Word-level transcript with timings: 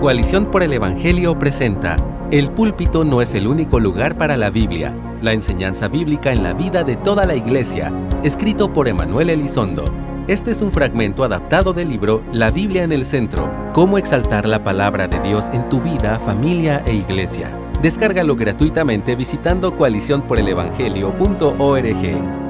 Coalición 0.00 0.50
por 0.50 0.62
el 0.62 0.72
Evangelio 0.72 1.38
presenta 1.38 1.96
El 2.30 2.50
púlpito 2.50 3.04
no 3.04 3.20
es 3.20 3.34
el 3.34 3.46
único 3.46 3.78
lugar 3.78 4.16
para 4.16 4.38
la 4.38 4.48
Biblia, 4.48 4.96
la 5.20 5.34
enseñanza 5.34 5.88
bíblica 5.88 6.32
en 6.32 6.42
la 6.42 6.54
vida 6.54 6.84
de 6.84 6.96
toda 6.96 7.26
la 7.26 7.34
iglesia, 7.34 7.92
escrito 8.24 8.72
por 8.72 8.88
Emanuel 8.88 9.28
Elizondo. 9.28 9.84
Este 10.26 10.52
es 10.52 10.62
un 10.62 10.72
fragmento 10.72 11.22
adaptado 11.22 11.74
del 11.74 11.90
libro 11.90 12.22
La 12.32 12.50
Biblia 12.50 12.82
en 12.82 12.92
el 12.92 13.04
Centro, 13.04 13.52
cómo 13.74 13.98
exaltar 13.98 14.48
la 14.48 14.62
palabra 14.62 15.06
de 15.06 15.20
Dios 15.20 15.50
en 15.52 15.68
tu 15.68 15.82
vida, 15.82 16.18
familia 16.18 16.82
e 16.86 16.94
iglesia. 16.94 17.54
Descárgalo 17.82 18.36
gratuitamente 18.36 19.16
visitando 19.16 19.76
coaliciónporelevangelio.org. 19.76 22.40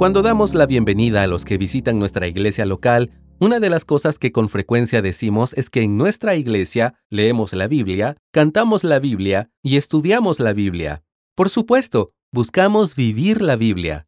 Cuando 0.00 0.22
damos 0.22 0.54
la 0.54 0.66
bienvenida 0.66 1.24
a 1.24 1.26
los 1.26 1.44
que 1.44 1.58
visitan 1.58 1.98
nuestra 1.98 2.26
iglesia 2.26 2.64
local, 2.64 3.10
una 3.40 3.58
de 3.58 3.70
las 3.70 3.86
cosas 3.86 4.18
que 4.18 4.32
con 4.32 4.50
frecuencia 4.50 5.00
decimos 5.00 5.54
es 5.54 5.70
que 5.70 5.80
en 5.80 5.96
nuestra 5.96 6.36
iglesia 6.36 6.94
leemos 7.08 7.54
la 7.54 7.68
Biblia, 7.68 8.18
cantamos 8.32 8.84
la 8.84 8.98
Biblia 8.98 9.50
y 9.62 9.78
estudiamos 9.78 10.40
la 10.40 10.52
Biblia. 10.52 11.02
Por 11.34 11.48
supuesto, 11.48 12.12
buscamos 12.32 12.94
vivir 12.96 13.40
la 13.40 13.56
Biblia. 13.56 14.06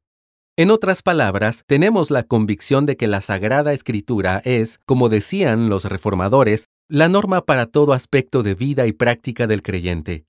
En 0.54 0.70
otras 0.70 1.00
palabras, 1.00 1.64
tenemos 1.66 2.10
la 2.10 2.24
convicción 2.24 2.84
de 2.84 2.98
que 2.98 3.06
la 3.06 3.22
Sagrada 3.22 3.72
Escritura 3.72 4.42
es, 4.44 4.78
como 4.84 5.08
decían 5.08 5.70
los 5.70 5.86
reformadores, 5.86 6.68
la 6.90 7.08
norma 7.08 7.46
para 7.46 7.64
todo 7.64 7.94
aspecto 7.94 8.42
de 8.42 8.54
vida 8.54 8.86
y 8.86 8.92
práctica 8.92 9.46
del 9.46 9.62
creyente. 9.62 10.26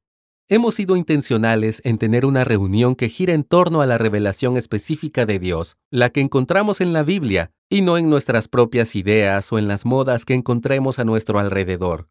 Hemos 0.48 0.76
sido 0.76 0.96
intencionales 0.96 1.82
en 1.84 1.98
tener 1.98 2.26
una 2.26 2.46
reunión 2.46 2.96
que 2.96 3.10
gira 3.10 3.34
en 3.34 3.44
torno 3.44 3.82
a 3.82 3.86
la 3.86 3.98
revelación 3.98 4.56
específica 4.56 5.26
de 5.26 5.40
Dios, 5.40 5.76
la 5.90 6.10
que 6.10 6.22
encontramos 6.22 6.80
en 6.80 6.94
la 6.94 7.04
Biblia, 7.04 7.52
y 7.74 7.82
no 7.82 7.98
en 7.98 8.08
nuestras 8.08 8.48
propias 8.48 8.96
ideas 8.96 9.52
o 9.52 9.58
en 9.58 9.68
las 9.68 9.84
modas 9.84 10.26
que 10.26 10.36
encontremos 10.36 11.00
a 11.00 11.06
nuestro 11.06 11.40
alrededor. 11.40 12.08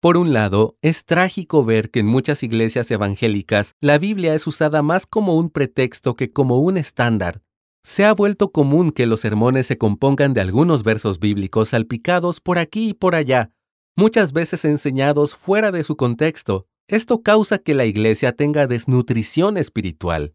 Por 0.00 0.16
un 0.16 0.32
lado, 0.32 0.76
es 0.82 1.04
trágico 1.04 1.64
ver 1.64 1.92
que 1.92 2.00
en 2.00 2.06
muchas 2.06 2.42
iglesias 2.42 2.90
evangélicas 2.90 3.76
la 3.80 3.98
Biblia 3.98 4.34
es 4.34 4.44
usada 4.48 4.82
más 4.82 5.06
como 5.06 5.36
un 5.36 5.50
pretexto 5.50 6.16
que 6.16 6.32
como 6.32 6.58
un 6.58 6.76
estándar. 6.76 7.42
Se 7.84 8.04
ha 8.04 8.12
vuelto 8.12 8.50
común 8.50 8.90
que 8.90 9.06
los 9.06 9.20
sermones 9.20 9.68
se 9.68 9.78
compongan 9.78 10.34
de 10.34 10.40
algunos 10.40 10.82
versos 10.82 11.20
bíblicos 11.20 11.68
salpicados 11.68 12.40
por 12.40 12.58
aquí 12.58 12.88
y 12.88 12.94
por 12.94 13.14
allá, 13.14 13.52
muchas 13.94 14.32
veces 14.32 14.64
enseñados 14.64 15.36
fuera 15.36 15.70
de 15.70 15.84
su 15.84 15.94
contexto. 15.96 16.66
Esto 16.88 17.22
causa 17.22 17.58
que 17.58 17.74
la 17.74 17.84
iglesia 17.84 18.32
tenga 18.32 18.66
desnutrición 18.66 19.58
espiritual. 19.58 20.34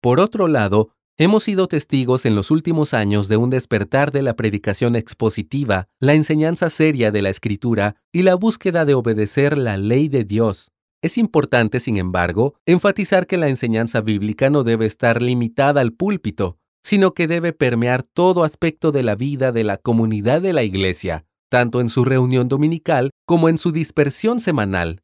Por 0.00 0.20
otro 0.20 0.46
lado, 0.46 0.94
Hemos 1.18 1.44
sido 1.44 1.68
testigos 1.68 2.24
en 2.24 2.34
los 2.34 2.50
últimos 2.50 2.94
años 2.94 3.28
de 3.28 3.36
un 3.36 3.50
despertar 3.50 4.12
de 4.12 4.22
la 4.22 4.34
predicación 4.34 4.96
expositiva, 4.96 5.88
la 6.00 6.14
enseñanza 6.14 6.70
seria 6.70 7.10
de 7.10 7.20
la 7.20 7.28
escritura 7.28 7.96
y 8.12 8.22
la 8.22 8.34
búsqueda 8.34 8.86
de 8.86 8.94
obedecer 8.94 9.58
la 9.58 9.76
ley 9.76 10.08
de 10.08 10.24
Dios. 10.24 10.72
Es 11.02 11.18
importante, 11.18 11.80
sin 11.80 11.98
embargo, 11.98 12.54
enfatizar 12.64 13.26
que 13.26 13.36
la 13.36 13.48
enseñanza 13.48 14.00
bíblica 14.00 14.48
no 14.48 14.64
debe 14.64 14.86
estar 14.86 15.20
limitada 15.20 15.82
al 15.82 15.92
púlpito, 15.92 16.58
sino 16.82 17.12
que 17.12 17.28
debe 17.28 17.52
permear 17.52 18.02
todo 18.02 18.42
aspecto 18.42 18.90
de 18.90 19.02
la 19.02 19.14
vida 19.14 19.52
de 19.52 19.64
la 19.64 19.76
comunidad 19.76 20.40
de 20.40 20.54
la 20.54 20.62
iglesia, 20.62 21.26
tanto 21.50 21.82
en 21.82 21.90
su 21.90 22.06
reunión 22.06 22.48
dominical 22.48 23.10
como 23.26 23.50
en 23.50 23.58
su 23.58 23.70
dispersión 23.70 24.40
semanal. 24.40 25.01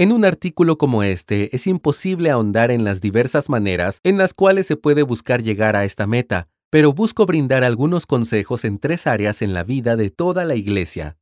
En 0.00 0.12
un 0.12 0.24
artículo 0.24 0.78
como 0.78 1.02
este 1.02 1.54
es 1.54 1.66
imposible 1.66 2.30
ahondar 2.30 2.70
en 2.70 2.84
las 2.84 3.02
diversas 3.02 3.50
maneras 3.50 4.00
en 4.02 4.16
las 4.16 4.32
cuales 4.32 4.66
se 4.66 4.78
puede 4.78 5.02
buscar 5.02 5.42
llegar 5.42 5.76
a 5.76 5.84
esta 5.84 6.06
meta, 6.06 6.48
pero 6.70 6.94
busco 6.94 7.26
brindar 7.26 7.64
algunos 7.64 8.06
consejos 8.06 8.64
en 8.64 8.78
tres 8.78 9.06
áreas 9.06 9.42
en 9.42 9.52
la 9.52 9.62
vida 9.62 9.96
de 9.96 10.08
toda 10.08 10.46
la 10.46 10.54
Iglesia. 10.54 11.18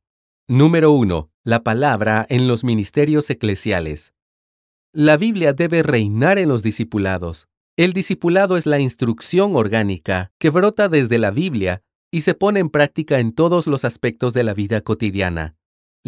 Número 0.47 0.91
1. 0.91 1.29
La 1.43 1.61
palabra 1.61 2.25
en 2.29 2.47
los 2.47 2.63
ministerios 2.63 3.29
eclesiales. 3.29 4.13
La 4.93 5.17
Biblia 5.17 5.51
debe 5.51 5.83
reinar 5.83 6.39
en 6.39 6.47
los 6.47 6.63
discipulados. 6.63 7.49
El 7.75 7.91
discipulado 7.91 8.55
es 8.55 8.65
la 8.65 8.79
instrucción 8.79 9.57
orgánica 9.57 10.31
que 10.37 10.51
brota 10.51 10.87
desde 10.87 11.17
la 11.17 11.31
Biblia 11.31 11.83
y 12.11 12.21
se 12.21 12.33
pone 12.33 12.61
en 12.61 12.69
práctica 12.69 13.19
en 13.19 13.33
todos 13.33 13.67
los 13.67 13.83
aspectos 13.83 14.33
de 14.33 14.45
la 14.45 14.53
vida 14.53 14.79
cotidiana. 14.79 15.58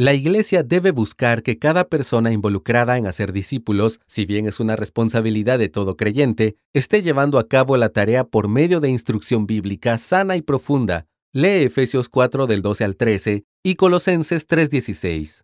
La 0.02 0.16
Iglesia 0.16 0.64
debe 0.64 0.90
buscar 0.90 1.44
que 1.44 1.60
cada 1.60 1.88
persona 1.88 2.32
involucrada 2.32 2.98
en 2.98 3.06
hacer 3.06 3.32
discípulos, 3.32 4.00
si 4.08 4.26
bien 4.26 4.48
es 4.48 4.60
una 4.60 4.76
responsabilidad 4.76 5.60
de 5.60 5.70
todo 5.70 5.96
creyente, 5.96 6.56
esté 6.74 7.04
llevando 7.04 7.38
a 7.38 7.48
cabo 7.48 7.78
la 7.78 7.90
tarea 7.90 8.24
por 8.24 8.48
medio 8.48 8.80
de 8.80 8.90
instrucción 8.90 9.46
bíblica 9.46 10.00
sana 10.00 10.36
y 10.38 10.42
profunda. 10.42 11.06
Lee 11.34 11.66
Efesios 11.66 12.10
4 12.10 12.48
del 12.48 12.64
12 12.64 12.84
al 12.84 12.98
13 12.98 13.44
y 13.62 13.76
Colosenses 13.76 14.48
3:16. 14.48 15.44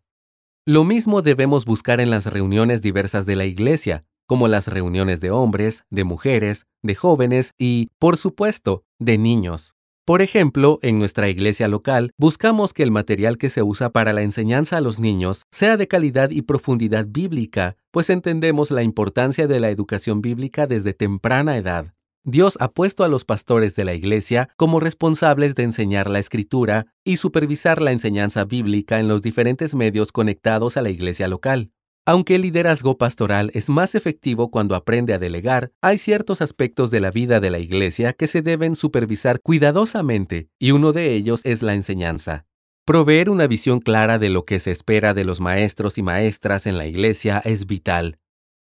Lo 0.66 0.84
mismo 0.84 1.22
debemos 1.22 1.66
buscar 1.66 2.02
en 2.02 2.10
las 2.10 2.26
reuniones 2.26 2.82
diversas 2.82 3.28
de 3.28 3.36
la 3.36 3.46
Iglesia, 3.46 4.06
como 4.26 4.48
las 4.48 4.70
reuniones 4.70 5.22
de 5.22 5.30
hombres, 5.30 5.84
de 5.92 6.04
mujeres, 6.04 6.66
de 6.82 6.96
jóvenes 6.96 7.52
y, 7.60 7.90
por 8.00 8.18
supuesto, 8.18 8.84
de 8.98 9.20
niños. 9.20 9.77
Por 10.08 10.22
ejemplo, 10.22 10.80
en 10.84 11.00
nuestra 11.00 11.28
iglesia 11.28 11.68
local, 11.68 12.12
buscamos 12.18 12.72
que 12.72 12.82
el 12.82 12.92
material 12.92 13.38
que 13.38 13.50
se 13.50 13.62
usa 13.62 13.90
para 13.90 14.14
la 14.14 14.22
enseñanza 14.22 14.78
a 14.78 14.82
los 14.82 15.02
niños 15.02 15.44
sea 15.52 15.76
de 15.76 15.90
calidad 15.90 16.30
y 16.32 16.44
profundidad 16.44 17.08
bíblica, 17.10 17.76
pues 17.92 18.10
entendemos 18.10 18.72
la 18.72 18.84
importancia 18.84 19.48
de 19.48 19.60
la 19.60 19.70
educación 19.70 20.22
bíblica 20.22 20.66
desde 20.66 20.94
temprana 20.94 21.58
edad. 21.58 21.94
Dios 22.24 22.58
ha 22.62 22.70
puesto 22.70 23.04
a 23.04 23.10
los 23.10 23.26
pastores 23.26 23.76
de 23.76 23.84
la 23.84 23.96
iglesia 23.96 24.48
como 24.56 24.80
responsables 24.80 25.56
de 25.56 25.64
enseñar 25.64 26.10
la 26.10 26.20
escritura 26.20 26.86
y 27.04 27.18
supervisar 27.18 27.82
la 27.82 27.92
enseñanza 27.92 28.46
bíblica 28.46 29.02
en 29.02 29.10
los 29.10 29.22
diferentes 29.22 29.76
medios 29.76 30.14
conectados 30.14 30.78
a 30.78 30.82
la 30.82 30.90
iglesia 30.90 31.28
local. 31.28 31.72
Aunque 32.10 32.36
el 32.36 32.44
liderazgo 32.44 32.98
pastoral 32.98 33.52
es 33.54 33.68
más 33.68 33.94
efectivo 33.94 34.50
cuando 34.50 34.76
aprende 34.76 35.14
a 35.14 35.20
delegar, 35.20 35.74
hay 35.82 35.98
ciertos 35.98 36.42
aspectos 36.42 36.90
de 36.90 37.02
la 37.02 37.12
vida 37.12 37.42
de 37.42 37.50
la 37.50 37.60
iglesia 37.60 38.14
que 38.14 38.28
se 38.28 38.42
deben 38.42 38.78
supervisar 38.78 39.42
cuidadosamente, 39.42 40.48
y 40.58 40.72
uno 40.72 40.94
de 40.94 41.16
ellos 41.16 41.42
es 41.44 41.64
la 41.64 41.74
enseñanza. 41.74 42.46
Proveer 42.86 43.30
una 43.30 43.46
visión 43.46 43.82
clara 43.82 44.20
de 44.20 44.30
lo 44.30 44.46
que 44.46 44.62
se 44.62 44.72
espera 44.72 45.14
de 45.14 45.26
los 45.26 45.42
maestros 45.42 45.98
y 45.98 46.02
maestras 46.02 46.66
en 46.66 46.78
la 46.78 46.88
iglesia 46.88 47.42
es 47.44 47.66
vital. 47.66 48.20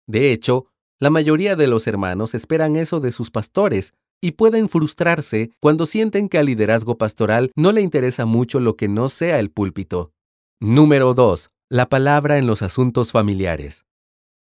De 0.07 0.33
hecho, 0.33 0.69
la 0.99 1.11
mayoría 1.11 1.57
de 1.57 1.67
los 1.67 1.87
hermanos 1.87 2.35
esperan 2.35 2.75
eso 2.77 3.01
de 3.01 3.13
sus 3.13 3.31
pastores 3.31 3.93
y 4.19 4.31
pueden 4.31 4.71
frustrarse 4.71 5.51
cuando 5.61 5.85
sienten 5.85 6.31
que 6.31 6.39
al 6.39 6.47
liderazgo 6.47 6.97
pastoral 6.97 7.53
no 7.55 7.73
le 7.73 7.83
interesa 7.83 8.25
mucho 8.25 8.61
lo 8.61 8.77
que 8.77 8.89
no 8.89 9.11
sea 9.11 9.41
el 9.41 9.51
púlpito. 9.51 10.15
Número 10.59 11.13
2 11.13 11.51
la 11.69 11.89
palabra 11.89 12.39
en 12.39 12.47
los 12.47 12.63
asuntos 12.63 13.11
familiares. 13.11 13.87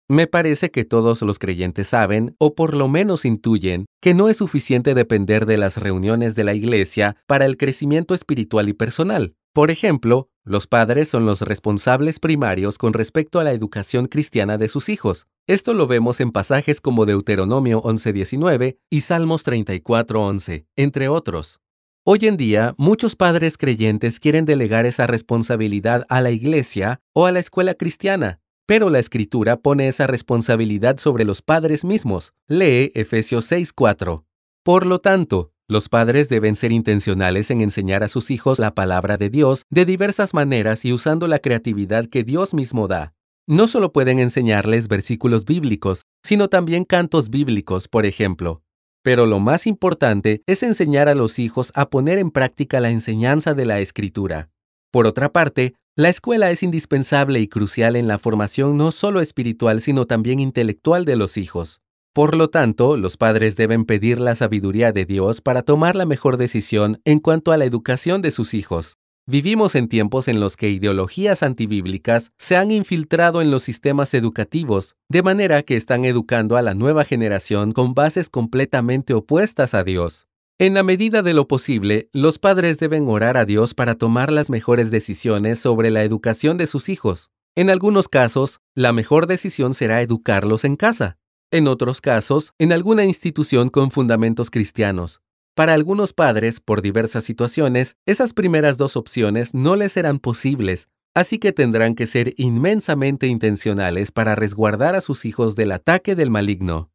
Me 0.08 0.26
parece 0.26 0.70
que 0.70 0.84
todos 0.84 1.22
los 1.22 1.38
creyentes 1.38 1.88
saben, 1.88 2.36
o 2.38 2.54
por 2.54 2.74
lo 2.74 2.88
menos 2.88 3.24
intuyen, 3.24 3.86
que 4.00 4.14
no 4.14 4.28
es 4.28 4.36
suficiente 4.36 4.94
depender 4.94 5.46
de 5.46 5.56
las 5.56 5.76
reuniones 5.76 6.34
de 6.34 6.44
la 6.44 6.54
iglesia 6.54 7.16
para 7.26 7.46
el 7.46 7.56
crecimiento 7.56 8.14
espiritual 8.14 8.68
y 8.68 8.74
personal. 8.74 9.34
Por 9.52 9.72
ejemplo, 9.72 10.28
los 10.44 10.68
padres 10.68 11.08
son 11.08 11.26
los 11.26 11.42
responsables 11.42 12.20
primarios 12.20 12.78
con 12.78 12.92
respecto 12.92 13.40
a 13.40 13.44
la 13.44 13.52
educación 13.52 14.06
cristiana 14.06 14.56
de 14.58 14.68
sus 14.68 14.88
hijos. 14.88 15.26
Esto 15.48 15.74
lo 15.74 15.88
vemos 15.88 16.20
en 16.20 16.30
pasajes 16.30 16.80
como 16.80 17.06
Deuteronomio 17.06 17.82
11.19 17.82 18.78
y 18.88 19.00
Salmos 19.00 19.44
34.11, 19.44 20.66
entre 20.76 21.08
otros. 21.08 21.60
Hoy 22.02 22.20
en 22.22 22.38
día, 22.38 22.74
muchos 22.78 23.14
padres 23.14 23.58
creyentes 23.58 24.20
quieren 24.20 24.46
delegar 24.46 24.86
esa 24.86 25.06
responsabilidad 25.06 26.06
a 26.08 26.22
la 26.22 26.30
iglesia 26.30 27.02
o 27.12 27.26
a 27.26 27.32
la 27.32 27.40
escuela 27.40 27.74
cristiana, 27.74 28.40
pero 28.64 28.88
la 28.88 28.98
escritura 28.98 29.58
pone 29.58 29.86
esa 29.86 30.06
responsabilidad 30.06 30.96
sobre 30.96 31.26
los 31.26 31.42
padres 31.42 31.84
mismos. 31.84 32.32
Lee 32.48 32.90
Efesios 32.94 33.44
6:4. 33.52 34.24
Por 34.62 34.86
lo 34.86 35.00
tanto, 35.00 35.52
los 35.68 35.90
padres 35.90 36.30
deben 36.30 36.56
ser 36.56 36.72
intencionales 36.72 37.50
en 37.50 37.60
enseñar 37.60 38.02
a 38.02 38.08
sus 38.08 38.30
hijos 38.30 38.58
la 38.58 38.74
palabra 38.74 39.18
de 39.18 39.28
Dios 39.28 39.66
de 39.68 39.84
diversas 39.84 40.32
maneras 40.32 40.86
y 40.86 40.94
usando 40.94 41.28
la 41.28 41.38
creatividad 41.38 42.06
que 42.06 42.24
Dios 42.24 42.54
mismo 42.54 42.88
da. 42.88 43.12
No 43.46 43.66
solo 43.66 43.92
pueden 43.92 44.20
enseñarles 44.20 44.88
versículos 44.88 45.44
bíblicos, 45.44 46.06
sino 46.22 46.48
también 46.48 46.84
cantos 46.86 47.28
bíblicos, 47.28 47.88
por 47.88 48.06
ejemplo. 48.06 48.62
Pero 49.02 49.26
lo 49.26 49.40
más 49.40 49.66
importante 49.66 50.42
es 50.46 50.62
enseñar 50.62 51.08
a 51.08 51.14
los 51.14 51.38
hijos 51.38 51.72
a 51.74 51.88
poner 51.88 52.18
en 52.18 52.30
práctica 52.30 52.80
la 52.80 52.90
enseñanza 52.90 53.54
de 53.54 53.64
la 53.64 53.80
escritura. 53.80 54.50
Por 54.90 55.06
otra 55.06 55.32
parte, 55.32 55.74
la 55.96 56.08
escuela 56.08 56.50
es 56.50 56.62
indispensable 56.62 57.40
y 57.40 57.48
crucial 57.48 57.96
en 57.96 58.08
la 58.08 58.18
formación 58.18 58.76
no 58.76 58.92
solo 58.92 59.20
espiritual, 59.20 59.80
sino 59.80 60.06
también 60.06 60.38
intelectual 60.38 61.04
de 61.04 61.16
los 61.16 61.36
hijos. 61.36 61.80
Por 62.12 62.36
lo 62.36 62.48
tanto, 62.48 62.96
los 62.96 63.16
padres 63.16 63.56
deben 63.56 63.84
pedir 63.84 64.20
la 64.20 64.34
sabiduría 64.34 64.92
de 64.92 65.04
Dios 65.06 65.40
para 65.40 65.62
tomar 65.62 65.96
la 65.96 66.06
mejor 66.06 66.36
decisión 66.36 67.00
en 67.04 67.20
cuanto 67.20 67.52
a 67.52 67.56
la 67.56 67.64
educación 67.64 68.20
de 68.20 68.32
sus 68.32 68.52
hijos. 68.52 68.99
Vivimos 69.26 69.74
en 69.76 69.88
tiempos 69.88 70.28
en 70.28 70.40
los 70.40 70.56
que 70.56 70.70
ideologías 70.70 71.42
antibíblicas 71.42 72.32
se 72.36 72.56
han 72.56 72.70
infiltrado 72.70 73.40
en 73.40 73.50
los 73.50 73.62
sistemas 73.62 74.12
educativos, 74.14 74.96
de 75.08 75.22
manera 75.22 75.62
que 75.62 75.76
están 75.76 76.04
educando 76.04 76.56
a 76.56 76.62
la 76.62 76.74
nueva 76.74 77.04
generación 77.04 77.72
con 77.72 77.94
bases 77.94 78.28
completamente 78.28 79.14
opuestas 79.14 79.74
a 79.74 79.84
Dios. 79.84 80.26
En 80.58 80.74
la 80.74 80.82
medida 80.82 81.22
de 81.22 81.32
lo 81.32 81.48
posible, 81.48 82.10
los 82.12 82.38
padres 82.38 82.78
deben 82.78 83.08
orar 83.08 83.36
a 83.36 83.44
Dios 83.44 83.72
para 83.72 83.94
tomar 83.94 84.32
las 84.32 84.50
mejores 84.50 84.90
decisiones 84.90 85.58
sobre 85.58 85.90
la 85.90 86.02
educación 86.02 86.56
de 86.56 86.66
sus 86.66 86.88
hijos. 86.88 87.30
En 87.54 87.70
algunos 87.70 88.08
casos, 88.08 88.60
la 88.74 88.92
mejor 88.92 89.26
decisión 89.26 89.74
será 89.74 90.02
educarlos 90.02 90.64
en 90.64 90.76
casa. 90.76 91.18
En 91.50 91.66
otros 91.66 92.00
casos, 92.00 92.52
en 92.58 92.72
alguna 92.72 93.04
institución 93.04 93.70
con 93.70 93.90
fundamentos 93.90 94.50
cristianos. 94.50 95.20
Para 95.60 95.74
algunos 95.74 96.14
padres, 96.14 96.58
por 96.58 96.80
diversas 96.80 97.22
situaciones, 97.22 97.98
esas 98.06 98.32
primeras 98.32 98.78
dos 98.78 98.96
opciones 98.96 99.52
no 99.52 99.76
les 99.76 99.92
serán 99.92 100.18
posibles, 100.18 100.88
así 101.14 101.38
que 101.38 101.52
tendrán 101.52 101.94
que 101.94 102.06
ser 102.06 102.32
inmensamente 102.38 103.26
intencionales 103.26 104.10
para 104.10 104.34
resguardar 104.34 104.96
a 104.96 105.02
sus 105.02 105.26
hijos 105.26 105.56
del 105.56 105.72
ataque 105.72 106.16
del 106.16 106.30
maligno. 106.30 106.90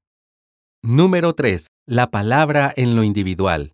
Número 0.82 1.34
3. 1.34 1.68
La 1.86 2.10
palabra 2.10 2.74
en 2.76 2.96
lo 2.96 3.04
individual. 3.04 3.74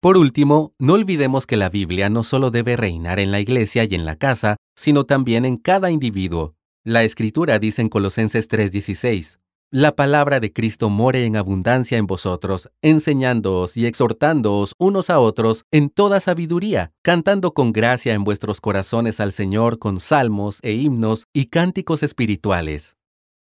Por 0.00 0.18
último, 0.18 0.74
no 0.80 0.94
olvidemos 0.94 1.46
que 1.46 1.56
la 1.56 1.68
Biblia 1.68 2.10
no 2.10 2.24
solo 2.24 2.50
debe 2.50 2.74
reinar 2.74 3.20
en 3.20 3.30
la 3.30 3.38
iglesia 3.38 3.84
y 3.84 3.94
en 3.94 4.04
la 4.04 4.16
casa, 4.16 4.56
sino 4.74 5.04
también 5.04 5.44
en 5.44 5.56
cada 5.56 5.92
individuo. 5.92 6.56
La 6.82 7.04
Escritura 7.04 7.60
dice 7.60 7.80
en 7.80 7.88
Colosenses 7.88 8.48
3:16, 8.48 9.38
La 9.72 9.96
palabra 9.96 10.38
de 10.38 10.52
Cristo 10.52 10.90
more 10.90 11.26
en 11.26 11.34
abundancia 11.34 11.98
en 11.98 12.06
vosotros, 12.06 12.70
enseñándoos 12.82 13.76
y 13.76 13.86
exhortándoos 13.86 14.74
unos 14.78 15.10
a 15.10 15.18
otros 15.18 15.64
en 15.72 15.88
toda 15.88 16.20
sabiduría, 16.20 16.92
cantando 17.02 17.52
con 17.52 17.72
gracia 17.72 18.14
en 18.14 18.22
vuestros 18.22 18.60
corazones 18.60 19.18
al 19.18 19.32
Señor 19.32 19.80
con 19.80 19.98
salmos 19.98 20.60
e 20.62 20.74
himnos 20.74 21.26
y 21.32 21.46
cánticos 21.46 22.04
espirituales. 22.04 22.94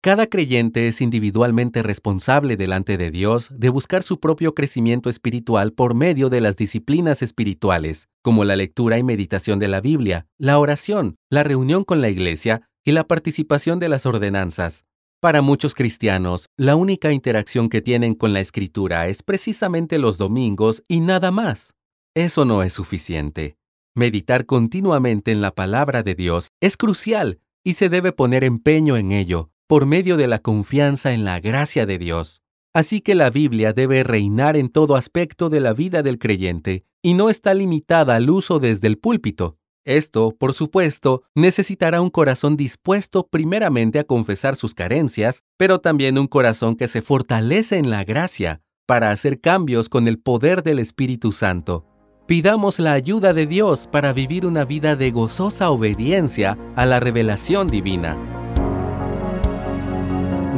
Cada 0.01 0.29
creyente 0.29 0.87
es 0.87 1.01
individualmente 1.01 1.83
responsable 1.83 2.57
delante 2.57 2.97
de 2.97 3.11
Dios 3.11 3.49
de 3.51 3.71
buscar 3.71 4.05
su 4.05 4.21
propio 4.21 4.55
crecimiento 4.55 5.11
espiritual 5.11 5.73
por 5.73 5.95
medio 5.95 6.29
de 6.29 6.41
las 6.41 6.57
disciplinas 6.57 7.23
espirituales, 7.23 8.07
como 8.23 8.45
la 8.45 8.55
lectura 8.55 8.99
y 8.99 9.03
meditación 9.03 9.59
de 9.59 9.67
la 9.67 9.81
Biblia, 9.81 10.29
la 10.39 10.61
oración, 10.61 11.17
la 11.29 11.43
reunión 11.43 11.83
con 11.83 12.01
la 12.01 12.09
iglesia 12.09 12.69
y 12.85 12.93
la 12.93 13.03
participación 13.03 13.81
de 13.81 13.89
las 13.89 14.07
ordenanzas. 14.07 14.85
Para 15.25 15.41
muchos 15.41 15.75
cristianos, 15.75 16.51
la 16.59 16.77
única 16.77 17.11
interacción 17.11 17.71
que 17.71 17.81
tienen 17.81 18.15
con 18.15 18.35
la 18.35 18.41
escritura 18.41 19.09
es 19.09 19.23
precisamente 19.23 19.97
los 19.97 20.19
domingos 20.19 20.83
y 20.87 21.01
nada 21.01 21.31
más. 21.31 21.73
Eso 22.15 22.45
no 22.45 22.63
es 22.63 22.75
suficiente. 22.75 23.57
Meditar 23.95 24.45
continuamente 24.45 25.33
en 25.33 25.41
la 25.41 25.55
palabra 25.55 26.03
de 26.03 26.15
Dios 26.15 26.49
es 26.61 26.77
crucial 26.77 27.41
y 27.65 27.73
se 27.73 27.89
debe 27.89 28.13
poner 28.13 28.45
empeño 28.45 28.99
en 28.99 29.13
ello 29.13 29.49
por 29.67 29.87
medio 29.87 30.19
de 30.19 30.29
la 30.29 30.41
confianza 30.41 31.15
en 31.15 31.25
la 31.25 31.41
gracia 31.41 31.87
de 31.87 31.97
Dios. 31.97 32.43
Así 32.75 33.01
que 33.01 33.15
la 33.15 33.31
Biblia 33.31 33.73
debe 33.73 34.05
reinar 34.05 34.59
en 34.59 34.69
todo 34.69 34.95
aspecto 34.95 35.49
de 35.49 35.61
la 35.61 35.73
vida 35.73 36.03
del 36.03 36.19
creyente 36.19 36.85
y 37.01 37.15
no 37.15 37.31
está 37.31 37.55
limitada 37.55 38.17
al 38.17 38.29
uso 38.29 38.59
desde 38.59 38.89
el 38.89 38.99
púlpito. 38.99 39.57
Esto, 39.85 40.35
por 40.39 40.55
supuesto, 40.55 41.25
necesitará 41.35 42.01
un 42.01 42.09
corazón 42.09 42.57
dispuesto 42.57 43.27
primeramente 43.27 43.99
a 43.99 44.05
confesar 44.05 44.57
sus 44.57 44.73
carencias, 44.73 45.43
pero 45.59 45.79
también 45.79 46.19
un 46.19 46.27
corazón 46.27 46.75
que 46.75 46.89
se 46.89 47.03
fortalece 47.03 47.77
en 47.77 47.91
la 47.91 48.03
gracia 48.03 48.63
para 48.87 49.11
hacer 49.11 49.41
cambios 49.41 49.91
con 49.91 50.09
el 50.09 50.19
poder 50.19 50.63
del 50.63 50.79
Espíritu 50.79 51.33
Santo. 51.33 51.85
Pidamos 52.27 52.79
la 52.79 52.95
ayuda 52.95 53.35
de 53.35 53.47
Dios 53.47 53.87
para 53.87 54.15
vivir 54.15 54.47
una 54.47 54.65
vida 54.65 54.97
de 54.97 55.11
gozosa 55.11 55.69
obediencia 55.71 56.57
a 56.77 56.87
la 56.87 56.99
revelación 56.99 57.69
divina. 57.69 58.17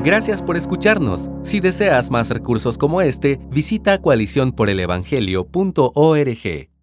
Gracias 0.05 0.41
por 0.41 0.57
escucharnos. 0.57 1.29
Si 1.43 1.59
deseas 1.59 2.13
más 2.13 2.31
recursos 2.31 2.79
como 2.79 3.01
este, 3.01 3.41
visita 3.51 4.01
coaliciónporelevangelio.org. 4.01 6.76